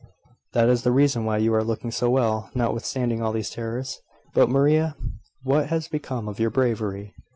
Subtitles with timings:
[0.53, 4.01] "That is the reason why you are looking so well, notwithstanding all these terrors.
[4.33, 4.95] But, Maria,
[5.43, 7.13] what has become of your bravery?"